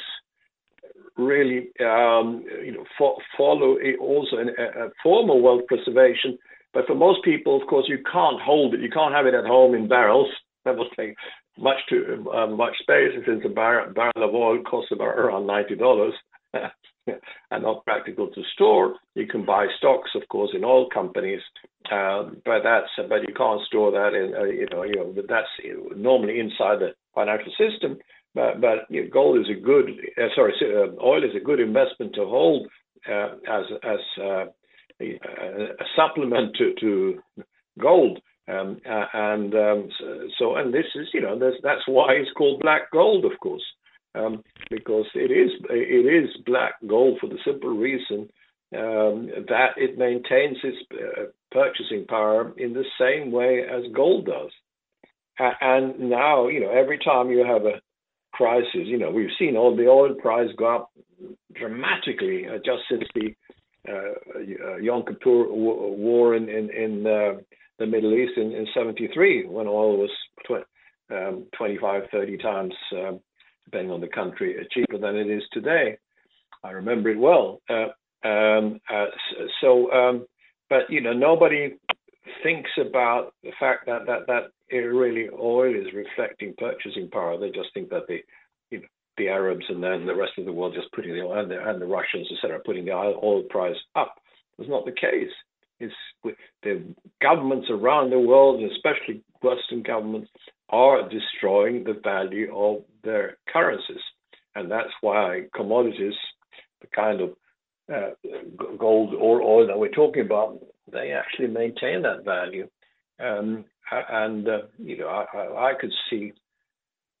[1.17, 6.37] really um, you know fo- follow also a, a form of wealth preservation.
[6.73, 8.79] But for most people, of course, you can't hold it.
[8.79, 10.29] You can't have it at home in barrels.
[10.63, 11.15] That will take
[11.57, 13.13] much too uh, much space.
[13.25, 16.13] Since a barrel, barrel of oil costs about around ninety dollars.
[17.07, 18.95] and not practical to store.
[19.15, 21.41] You can buy stocks, of course, in all companies,
[21.91, 25.27] uh, but that's but you can't store that in uh, you know you know but
[25.27, 25.47] that's
[25.95, 27.97] normally inside the financial system.
[28.33, 31.59] But but you know, gold is a good uh, sorry uh, oil is a good
[31.59, 32.67] investment to hold
[33.09, 34.45] uh, as as uh,
[35.01, 37.19] a, supplement to, to
[37.79, 38.19] gold.
[38.47, 39.89] Um, and um,
[40.37, 43.63] so, and this is, you know, that's why it's called black gold, of course
[44.15, 48.29] um, because it is it is black gold for the simple reason
[48.75, 54.51] um, that it maintains its uh, purchasing power in the same way as gold does.
[55.39, 57.81] And now, you know, every time you have a
[58.31, 60.91] crisis, you know, we've seen all the oil price go up
[61.53, 63.35] dramatically uh, just since the
[63.89, 67.39] uh, uh Yom Kippur war in in, in uh,
[67.79, 70.11] the Middle East in, in 73 when oil was
[70.45, 70.67] tw-
[71.11, 73.19] um, 25, 30 times um,
[73.71, 75.97] depending on the country, cheaper than it is today.
[76.63, 77.61] I remember it well.
[77.69, 79.05] Uh, um, uh,
[79.61, 80.25] so, um,
[80.69, 81.75] but you know, nobody
[82.43, 87.37] thinks about the fact that that that really oil is reflecting purchasing power.
[87.39, 88.19] They just think that the
[88.69, 91.39] you know the Arabs and then the rest of the world just putting the oil
[91.39, 94.15] and the, and the Russians, etc., putting the oil price up.
[94.59, 95.31] It's not the case.
[95.79, 95.93] It's
[96.61, 96.83] the
[97.21, 100.29] governments around the world, especially Western governments,
[100.69, 104.01] are destroying the value of their currencies.
[104.55, 106.13] And that's why commodities,
[106.81, 107.29] the kind of
[107.91, 108.11] uh,
[108.77, 110.59] gold or oil that we're talking about,
[110.91, 112.67] they actually maintain that value.
[113.19, 116.31] Um, and, uh, you know, I, I, could see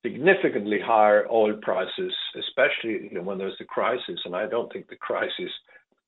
[0.05, 4.19] significantly higher oil prices, especially you know, when there's a crisis.
[4.25, 5.51] And I don't think the crisis,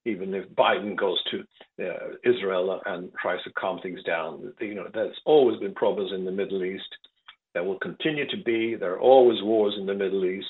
[0.06, 4.88] even if Biden goes to uh, Israel and tries to calm things down, you know,
[4.94, 6.84] there's always been problems in the Middle East.
[7.54, 8.76] There will continue to be.
[8.76, 10.48] There are always wars in the Middle East.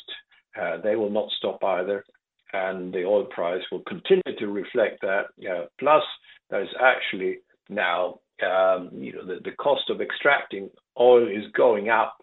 [0.60, 2.06] Uh, they will not stop either,
[2.54, 5.26] and the oil price will continue to reflect that.
[5.50, 6.04] Uh, plus,
[6.50, 7.40] there's actually
[7.70, 12.18] now um, you know the, the, cost of extracting oil is going up.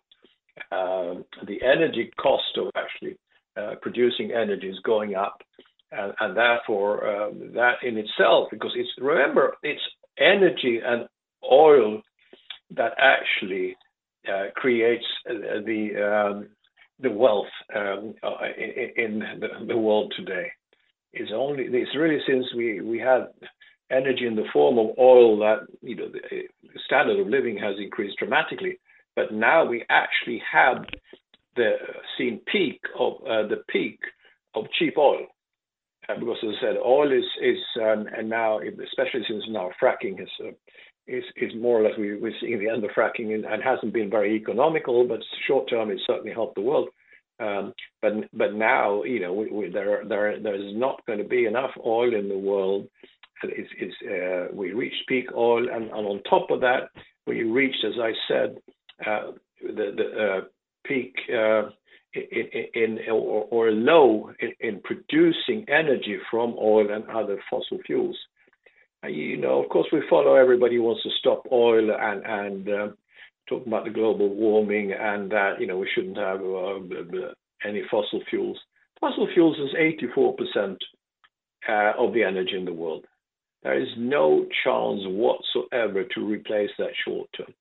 [0.72, 3.16] Um, the energy cost of actually
[3.56, 5.38] uh, producing energy is going up,
[5.90, 9.82] and, and therefore um, that in itself, because it's remember it's
[10.18, 11.08] energy and
[11.50, 12.02] oil
[12.76, 13.76] that actually
[14.54, 16.48] creates uh, the um,
[17.02, 18.37] the wealth um, uh,
[18.96, 19.22] in,
[19.66, 20.48] the, world today.
[21.12, 23.28] It's only it's really since we we had
[23.90, 26.20] energy in the form of oil that you know the,
[26.62, 28.78] the standard of living has increased dramatically,
[29.16, 30.85] but now we actually have
[31.56, 31.72] the
[32.16, 33.98] seen peak of uh, the peak
[34.54, 35.26] of cheap oil.
[36.09, 40.18] Uh, because as I said, oil is is um, and now especially since now fracking
[40.18, 40.50] has uh,
[41.11, 43.92] is, is more or less we, we're seeing the end of fracking and, and hasn't
[43.92, 46.88] been very economical, but short term it's certainly helped the world.
[47.40, 51.46] Um, but but now you know we, we, there there there's not going to be
[51.46, 52.87] enough oil in the world.
[53.42, 56.90] It's, it's, uh, we reached peak oil, and, and, on top of that,
[57.27, 58.59] we reached, as I said,
[59.07, 59.31] uh,
[59.62, 60.40] the, the uh,
[60.85, 61.70] peak uh,
[62.12, 68.18] in, in, or, or low in, in producing energy from oil and other fossil fuels
[69.08, 72.88] you know, of course, we follow everybody who wants to stop oil and and uh,
[73.48, 77.32] talking about the global warming and that you know we shouldn't have uh,
[77.64, 78.58] any fossil fuels.
[79.00, 79.74] Fossil fuels is
[80.14, 80.76] 84%
[81.68, 83.06] uh, of the energy in the world.
[83.62, 87.52] There is no chance whatsoever to replace that short term.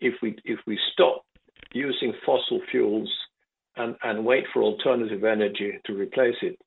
[0.00, 1.24] if we if we stop
[1.72, 3.10] using fossil fuels
[3.76, 6.58] and, and wait for alternative energy to replace it,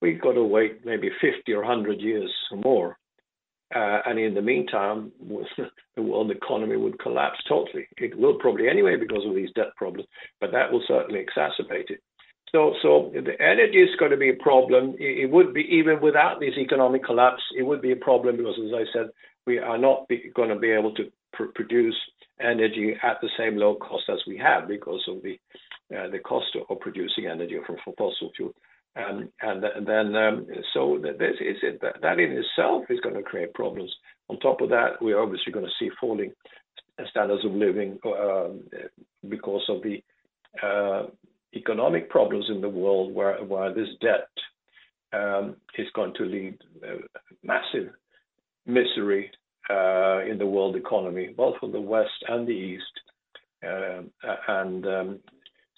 [0.00, 2.98] we've got to wait maybe 50 or 100 years or more.
[3.74, 5.12] Uh, and in the meantime,
[5.96, 7.86] the world economy would collapse totally.
[7.98, 10.08] It will probably anyway because of these debt problems,
[10.40, 12.00] but that will certainly exacerbate it.
[12.52, 14.96] So, so the energy is going to be a problem.
[14.98, 18.72] It, would be even without this economic collapse, it would be a problem because, as
[18.74, 19.08] I said,
[19.46, 21.96] we are not be, going to be able to pr- produce
[22.40, 25.38] energy at the same low cost as we have because of the
[25.94, 28.54] uh, the cost of producing energy from fossil fuel.
[28.98, 33.14] Um, and, and, then, um, so this is it, that, that in itself is going
[33.14, 33.94] to create problems.
[34.28, 36.32] On top of that, we're obviously going to see falling
[37.10, 38.48] standards of living uh,
[39.28, 40.02] because of the
[40.62, 41.06] uh,
[41.54, 44.28] economic problems in the world where, where this debt
[45.12, 46.96] um, is going to lead uh,
[47.42, 47.90] massive
[48.66, 49.30] misery
[49.70, 52.84] uh, in the world economy, both for the West and the East.
[53.64, 54.02] Uh,
[54.48, 55.18] and um,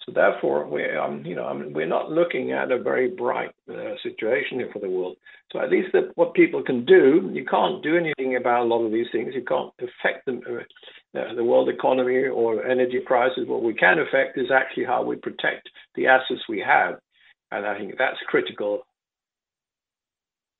[0.05, 3.51] so therefore, we, um, you know, I mean, we're not looking at a very bright
[3.69, 5.17] uh, situation here for the world.
[5.51, 8.91] So at least what people can do, you can't do anything about a lot of
[8.91, 9.33] these things.
[9.35, 13.47] You can't affect them, uh, the world economy or energy prices.
[13.47, 16.95] What we can affect is actually how we protect the assets we have,
[17.51, 18.87] and I think that's critical.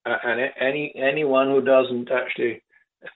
[0.05, 2.61] Uh, and any anyone who doesn't actually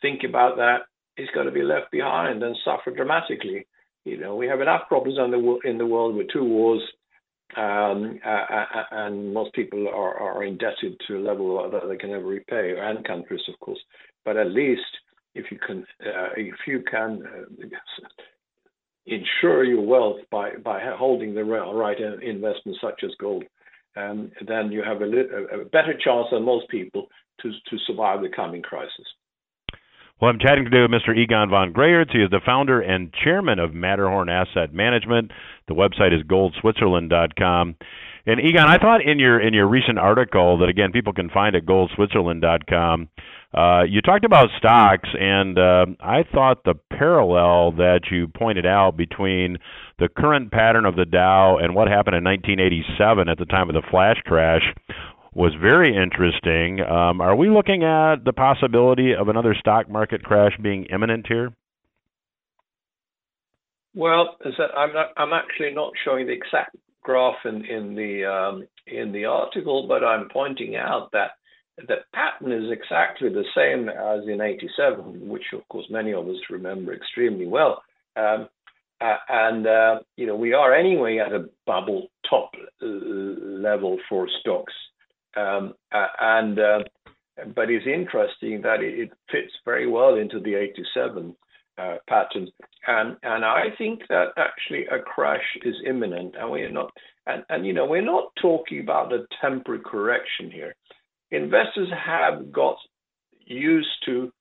[0.02, 0.82] think about that
[1.18, 3.66] is going to be left behind and suffer dramatically.
[4.06, 6.82] You know, we have enough problems in the in the world with two wars,
[7.58, 12.76] um, and most people are, are indebted to a level that they can never repay,
[12.80, 13.80] and countries, of course.
[14.24, 14.82] But at least
[15.34, 18.08] if you can, uh, if you can uh,
[19.08, 23.44] insure your wealth by by holding the right investments such as gold,
[23.96, 27.08] um, then you have a, a better chance than most people
[27.42, 29.08] to to survive the coming crisis.
[30.22, 31.14] Well, I'm chatting today with Mr.
[31.14, 32.10] Egon von Greyerz.
[32.14, 35.32] He is the founder and chairman of Matterhorn Asset Management.
[35.68, 37.76] The website is goldswitzerland.com.
[38.26, 41.54] And Egon, I thought in your in your recent article that again people can find
[41.54, 43.10] at goldswitzerland.com,
[43.54, 48.96] uh, you talked about stocks, and uh, I thought the parallel that you pointed out
[48.96, 49.58] between
[50.00, 53.76] the current pattern of the Dow and what happened in 1987 at the time of
[53.76, 54.64] the flash crash
[55.36, 56.80] was very interesting.
[56.80, 61.54] Um, are we looking at the possibility of another stock market crash being imminent here?
[63.94, 64.38] Well,
[64.76, 69.26] I'm not, I'm actually not showing the exact graph in, in the um, in the
[69.26, 71.32] article, but I'm pointing out that
[71.78, 76.36] the pattern is exactly the same as in '87, which of course many of us
[76.50, 77.84] remember extremely well.
[78.18, 78.50] Um,
[79.02, 84.74] uh, and uh, you know we are anyway at a bubble top level for stocks
[85.36, 86.80] um, and uh,
[87.56, 91.36] but it's interesting that it, fits very well into the 87
[91.78, 92.48] uh, pattern.
[92.88, 96.92] And and I think that actually a crash is imminent, and we're not.
[97.28, 100.76] And, and you know we're not talking about a temporary correction here.
[101.32, 102.78] Investors have got
[103.46, 104.32] used to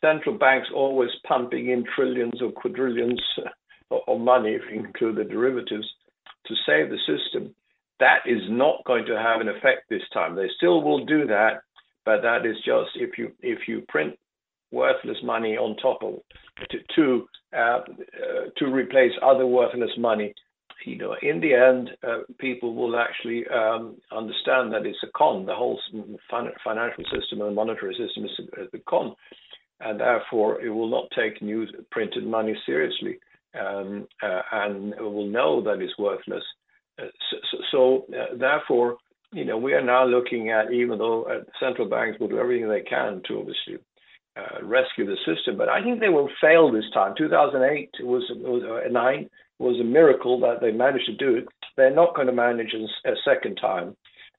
[0.00, 3.20] central banks always pumping in trillions or quadrillions
[3.90, 5.88] of money, if you include the derivatives,
[6.46, 7.54] to save the system
[8.00, 10.34] that is not going to have an effect this time.
[10.34, 11.62] They still will do that,
[12.04, 14.18] but that is just if you if you print
[14.72, 16.14] worthless money on top of
[16.70, 17.82] to to, uh, uh,
[18.56, 20.34] to replace other worthless money.
[20.86, 25.44] You know, in the end, uh, people will actually um, understand that it's a con.
[25.44, 25.78] The whole
[26.64, 29.14] financial system and monetary system is a, a con,
[29.80, 33.18] and therefore it will not take new printed money seriously,
[33.60, 36.44] um, uh, and will know that it's worthless
[37.30, 38.96] so, so uh, therefore,
[39.32, 42.68] you know, we are now looking at, even though uh, central banks will do everything
[42.68, 43.78] they can to obviously
[44.36, 47.14] uh, rescue the system, but I think they will fail this time.
[47.16, 51.48] 2008 was, was uh, nine was a miracle that they managed to do it.
[51.76, 53.96] They're not going to manage a second time,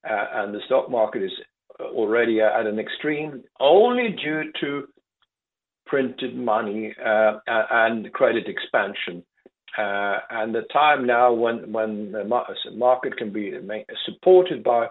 [0.09, 1.31] uh, and the stock market is
[1.79, 4.87] already at an extreme, only due to
[5.85, 9.23] printed money uh, and credit expansion.
[9.77, 12.25] Uh, and the time now when when the
[12.75, 13.53] market can be
[14.05, 14.87] supported by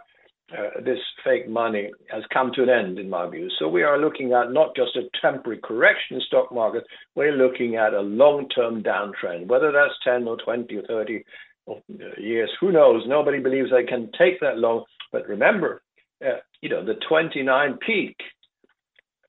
[0.52, 3.48] uh, this fake money has come to an end, in my view.
[3.58, 6.84] So we are looking at not just a temporary correction in stock market,
[7.14, 9.46] we're looking at a long-term downtrend.
[9.46, 11.24] Whether that's 10 or 20 or 30
[11.68, 11.74] uh,
[12.18, 13.04] years, who knows?
[13.06, 14.84] Nobody believes they can take that long.
[15.12, 15.82] But remember,
[16.24, 18.16] uh, you know, the 29 peak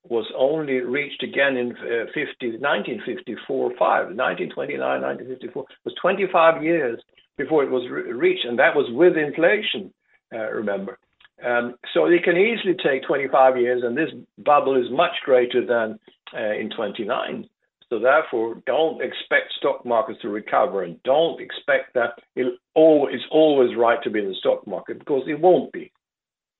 [0.09, 6.99] was only reached again in uh, 50, 1954, 5, 1929, 1954, was 25 years
[7.37, 9.93] before it was re- reached, and that was with inflation,
[10.33, 10.97] uh, remember.
[11.45, 15.99] Um, so it can easily take 25 years, and this bubble is much greater than
[16.33, 17.47] uh, in 29.
[17.89, 23.75] So therefore, don't expect stock markets to recover, and don't expect that it it's always
[23.75, 25.91] right to be in the stock market because it won't be.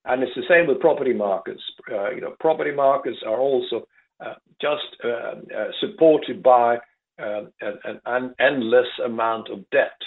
[0.05, 1.61] And it's the same with property markets.
[1.91, 3.87] Uh, you know, property markets are also
[4.19, 5.07] uh, just uh,
[5.55, 6.77] uh supported by
[7.21, 9.97] uh, an, an, endless amount of debt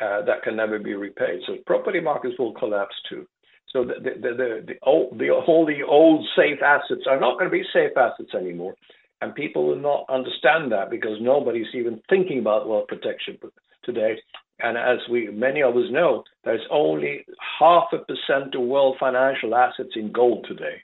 [0.00, 1.40] uh, that can never be repaid.
[1.46, 3.26] So property markets will collapse too.
[3.72, 7.50] So the, the, the, the, old, the, all the old safe assets are not going
[7.50, 8.74] to be safe assets anymore.
[9.20, 13.38] And people will not understand that because nobody's even thinking about wealth protection
[13.82, 14.16] today.
[14.60, 17.26] And as we many of us know, there's only
[17.58, 20.82] half a percent of world financial assets in gold today.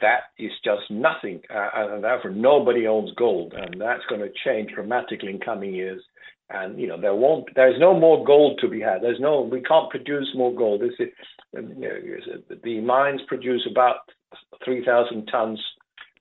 [0.00, 4.72] That is just nothing, uh, and therefore nobody owns gold, and that's going to change
[4.74, 6.02] dramatically in coming years.
[6.50, 9.02] And you know there won't, there's no more gold to be had.
[9.02, 10.82] There's no, we can't produce more gold.
[10.82, 11.08] This is,
[11.52, 13.96] the mines produce about
[14.64, 15.60] 3,000 tons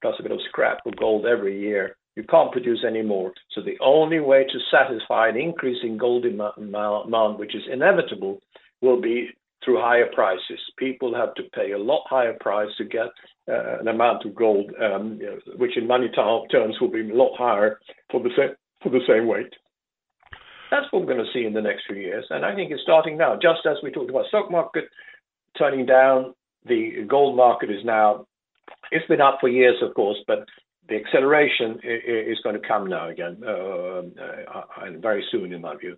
[0.01, 1.97] plus a bit of scrap of gold every year.
[2.15, 3.33] You can't produce any more.
[3.53, 8.39] So the only way to satisfy an increase in gold demand, which is inevitable,
[8.81, 9.29] will be
[9.63, 10.59] through higher prices.
[10.77, 13.07] People have to pay a lot higher price to get
[13.49, 15.19] uh, an amount of gold, um,
[15.57, 17.79] which in money terms will be a lot higher
[18.11, 19.53] for the same for the same weight.
[20.69, 22.81] That's what we're going to see in the next few years, and I think it's
[22.81, 23.35] starting now.
[23.35, 24.85] Just as we talked about stock market
[25.57, 26.33] turning down,
[26.65, 28.25] the gold market is now
[28.91, 30.45] it's been up for years, of course, but
[30.89, 35.75] the acceleration is going to come now again, uh, uh, and very soon, in my
[35.75, 35.97] view.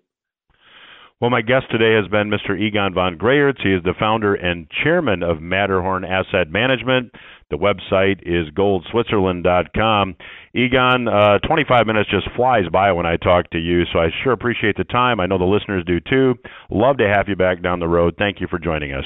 [1.21, 2.59] Well, my guest today has been Mr.
[2.59, 3.55] Egon von Greyerz.
[3.63, 7.13] He is the founder and chairman of Matterhorn Asset Management.
[7.49, 10.15] The website is goldswitzerland.com.
[10.53, 14.33] Egon, uh, 25 minutes just flies by when I talk to you, so I sure
[14.33, 15.21] appreciate the time.
[15.21, 16.35] I know the listeners do too.
[16.69, 18.15] Love to have you back down the road.
[18.17, 19.05] Thank you for joining us.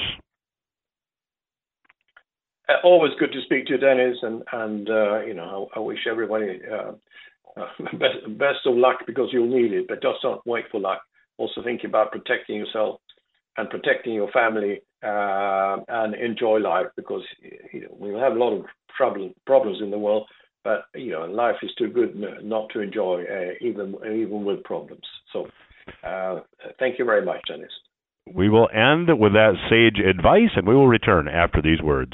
[2.70, 5.82] Uh, always good to speak to you, Dennis, and and uh, you know I, I
[5.82, 6.92] wish everybody uh,
[7.60, 9.88] uh, best, best of luck because you'll need it.
[9.88, 11.00] But just don't wait for luck.
[11.38, 13.00] Also think about protecting yourself
[13.56, 17.22] and protecting your family uh, and enjoy life because
[17.72, 18.66] you know, we have a lot of
[18.96, 20.26] trouble problems in the world,
[20.62, 25.06] but you know life is too good not to enjoy uh, even even with problems.
[25.32, 25.48] So
[26.78, 27.72] thank you very much, Dennis.
[28.32, 32.12] We will end with that sage advice, and we will return after these words.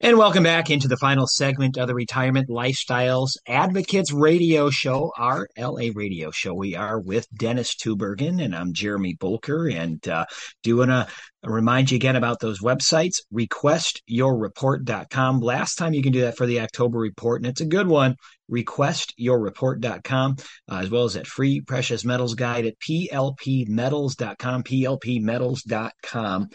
[0.00, 5.46] And welcome back into the final segment of the Retirement Lifestyles Advocates Radio Show, our
[5.56, 6.52] LA radio show.
[6.52, 9.72] We are with Dennis Tubbergen, and I'm Jeremy Bolker.
[9.72, 10.26] And uh,
[10.64, 11.06] do want to
[11.44, 15.38] remind you again about those websites, requestyourreport.com.
[15.38, 18.16] Last time you can do that for the October report, and it's a good one,
[18.50, 20.36] requestyourreport.com,
[20.72, 26.48] uh, as well as that free precious metals guide at plpmetals.com, plpmetals.com.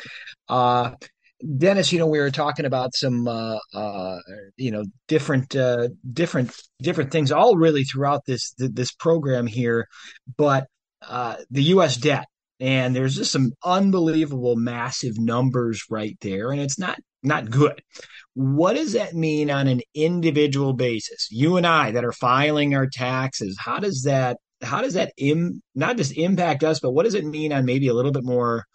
[0.50, 0.92] Uh,
[1.58, 4.18] Dennis, you know, we were talking about some, uh, uh,
[4.58, 9.88] you know, different, uh, different, different things, all really throughout this this program here.
[10.38, 10.68] But
[11.02, 11.96] uh, the U.S.
[11.96, 12.26] debt,
[12.60, 17.82] and there's just some unbelievable, massive numbers right there, and it's not not good.
[18.34, 21.28] What does that mean on an individual basis?
[21.32, 25.62] You and I that are filing our taxes, how does that how does that Im-
[25.74, 28.66] not just impact us, but what does it mean on maybe a little bit more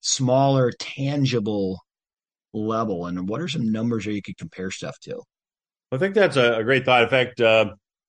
[0.00, 1.83] smaller, tangible
[2.54, 3.06] level?
[3.06, 5.20] And what are some numbers that you could compare stuff to?
[5.92, 7.02] I think that's a, great thought.
[7.02, 7.66] In fact, uh,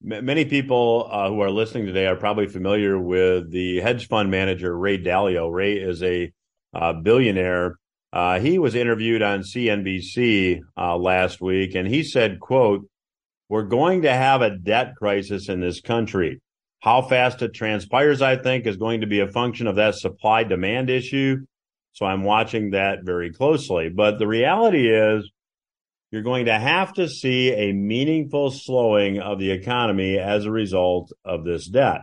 [0.10, 4.32] m- many people uh, who are listening today are probably familiar with the hedge fund
[4.32, 5.52] manager Ray Dalio.
[5.52, 6.32] Ray is a
[6.74, 7.78] uh, billionaire.
[8.14, 12.88] Uh, he was interviewed on CNBC uh, last week, and he said, "quote
[13.50, 16.42] We're going to have a debt crisis in this country.
[16.80, 20.44] How fast it transpires, I think, is going to be a function of that supply
[20.44, 21.46] demand issue
[21.96, 23.88] so I'm watching that very closely.
[23.88, 25.32] But the reality is,
[26.12, 31.12] you're going to have to see a meaningful slowing of the economy as a result
[31.24, 32.02] of this debt.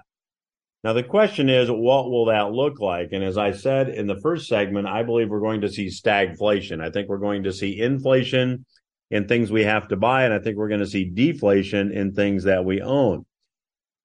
[0.83, 3.11] Now, the question is, what will that look like?
[3.13, 6.83] And as I said in the first segment, I believe we're going to see stagflation.
[6.83, 8.65] I think we're going to see inflation
[9.11, 12.15] in things we have to buy, and I think we're going to see deflation in
[12.15, 13.27] things that we own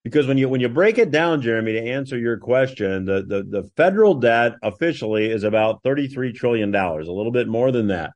[0.08, 3.42] because when you when you break it down, Jeremy, to answer your question, the the,
[3.42, 7.88] the federal debt officially is about thirty three trillion dollars, a little bit more than
[7.88, 8.12] that.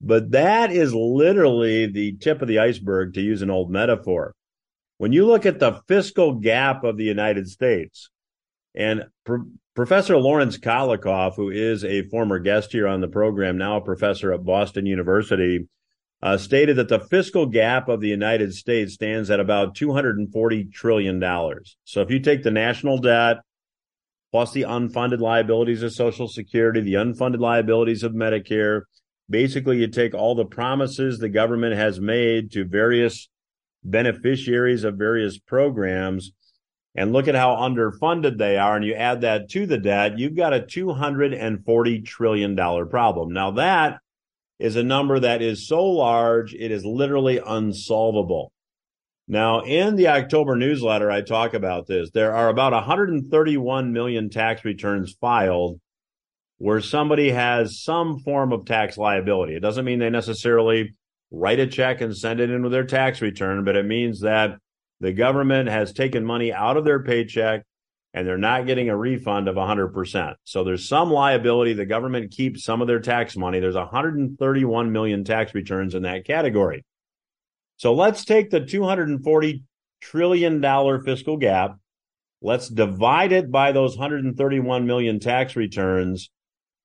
[0.00, 4.34] But that is literally the tip of the iceberg, to use an old metaphor.
[4.98, 8.08] When you look at the fiscal gap of the United States,
[8.74, 13.78] and Pro- Professor Laurence Kotlikoff, who is a former guest here on the program, now
[13.78, 15.66] a professor at Boston University,
[16.22, 21.20] uh, stated that the fiscal gap of the United States stands at about $240 trillion.
[21.84, 23.38] So if you take the national debt
[24.30, 28.82] plus the unfunded liabilities of Social Security, the unfunded liabilities of Medicare,
[29.28, 33.28] basically you take all the promises the government has made to various
[33.82, 36.32] beneficiaries of various programs
[36.94, 40.36] and look at how underfunded they are, and you add that to the debt, you've
[40.36, 43.32] got a $240 trillion problem.
[43.32, 44.00] Now, that
[44.60, 48.52] is a number that is so large, it is literally unsolvable.
[49.26, 52.10] Now, in the October newsletter, I talk about this.
[52.10, 55.80] There are about 131 million tax returns filed
[56.58, 59.54] where somebody has some form of tax liability.
[59.54, 60.94] It doesn't mean they necessarily
[61.30, 64.58] write a check and send it in with their tax return, but it means that
[65.00, 67.62] the government has taken money out of their paycheck
[68.12, 70.34] and they're not getting a refund of 100%.
[70.44, 71.74] So there's some liability.
[71.74, 73.60] The government keeps some of their tax money.
[73.60, 76.84] There's 131 million tax returns in that category.
[77.76, 79.62] So let's take the 240
[80.00, 81.76] trillion dollar fiscal gap.
[82.42, 86.30] Let's divide it by those 131 million tax returns.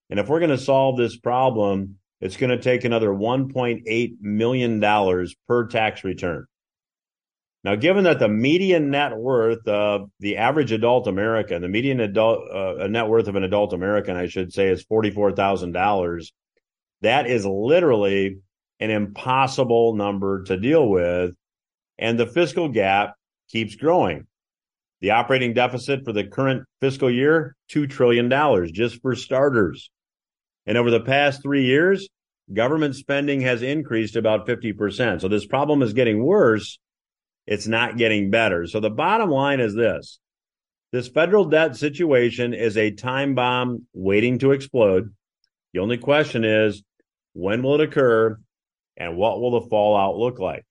[0.10, 5.28] And if we're going to solve this problem, it's going to take another $1.8 million
[5.48, 6.46] per tax return.
[7.66, 12.48] Now, given that the median net worth of the average adult American, the median adult
[12.52, 16.32] uh, net worth of an adult American, I should say, is forty-four thousand dollars.
[17.02, 18.38] That is literally
[18.80, 21.32] an impossible number to deal with,
[21.98, 23.16] and the fiscal gap
[23.50, 24.28] keeps growing.
[25.02, 29.90] The operating deficit for the current fiscal year, two trillion dollars, just for starters.
[30.68, 32.08] And over the past three years,
[32.54, 35.20] government spending has increased about 50%.
[35.20, 36.78] So this problem is getting worse
[37.48, 38.66] it's not getting better.
[38.68, 40.20] So the bottom line is this
[40.92, 45.14] this federal debt situation is a time bomb waiting to explode.
[45.74, 46.84] The only question is
[47.34, 48.40] when will it occur
[48.96, 50.64] and what will the fallout look like?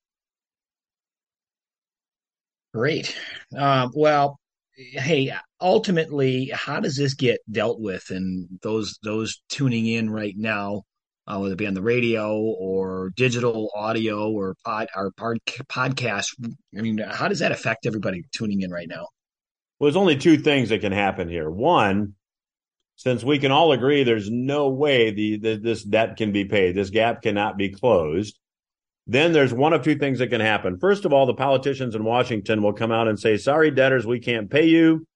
[2.73, 3.15] Great.
[3.57, 4.41] Um, well,
[4.75, 8.11] hey, ultimately, how does this get dealt with?
[8.11, 10.85] And those those tuning in right now,
[11.27, 16.35] uh, whether it be on the radio or digital audio or pod or pod, podcast.
[16.77, 19.09] I mean, how does that affect everybody tuning in right now?
[19.79, 21.51] Well, there's only two things that can happen here.
[21.51, 22.15] One,
[22.97, 26.77] since we can all agree there's no way the, the this debt can be paid,
[26.77, 28.39] this gap cannot be closed.
[29.07, 30.79] Then there's one of two things that can happen.
[30.79, 34.21] First of all, the politicians in Washington will come out and say, "Sorry, debtors, we
[34.21, 35.07] can't pay you.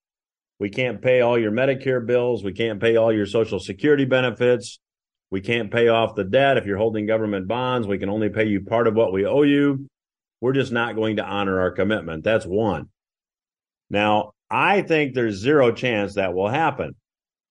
[0.58, 2.42] We can't pay all your Medicare bills.
[2.42, 4.80] We can't pay all your Social Security benefits."
[5.30, 6.56] We can't pay off the debt.
[6.56, 9.42] If you're holding government bonds, we can only pay you part of what we owe
[9.42, 9.86] you.
[10.40, 12.24] We're just not going to honor our commitment.
[12.24, 12.88] That's one.
[13.90, 16.94] Now, I think there's zero chance that will happen.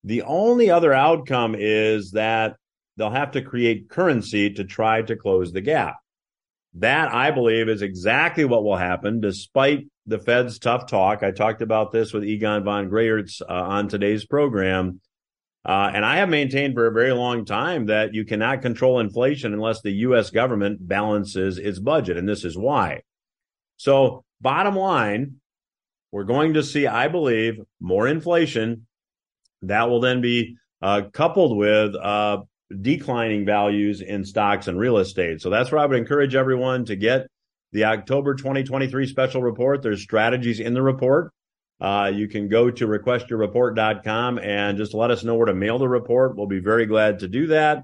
[0.03, 2.55] The only other outcome is that
[2.95, 5.97] they'll have to create currency to try to close the gap.
[6.75, 11.23] That, I believe, is exactly what will happen despite the Fed's tough talk.
[11.23, 15.01] I talked about this with Egon von Greyerz uh, on today's program.
[15.65, 19.53] Uh, and I have maintained for a very long time that you cannot control inflation
[19.53, 20.29] unless the U.S.
[20.29, 22.17] government balances its budget.
[22.17, 23.01] And this is why.
[23.75, 25.35] So, bottom line,
[26.11, 28.87] we're going to see, I believe, more inflation.
[29.63, 32.43] That will then be uh, coupled with uh,
[32.81, 35.41] declining values in stocks and real estate.
[35.41, 37.27] So, that's where I would encourage everyone to get
[37.73, 39.81] the October 2023 special report.
[39.81, 41.33] There's strategies in the report.
[41.79, 45.87] Uh, you can go to requestyourreport.com and just let us know where to mail the
[45.87, 46.35] report.
[46.35, 47.83] We'll be very glad to do that.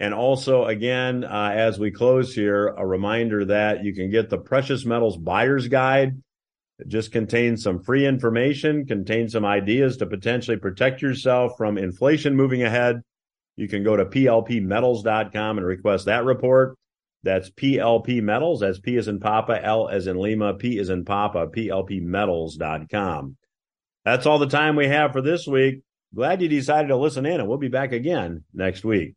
[0.00, 4.38] And also, again, uh, as we close here, a reminder that you can get the
[4.38, 6.20] Precious Metals Buyer's Guide.
[6.80, 12.34] It just contains some free information, contains some ideas to potentially protect yourself from inflation
[12.34, 13.00] moving ahead.
[13.56, 16.76] You can go to plpmetals.com and request that report.
[17.24, 18.60] That's PLP Metals.
[18.60, 23.36] That's P as in Papa, L as in Lima, P as in Papa, PLPmetals.com.
[24.04, 25.80] That's all the time we have for this week.
[26.14, 29.14] Glad you decided to listen in, and we'll be back again next week.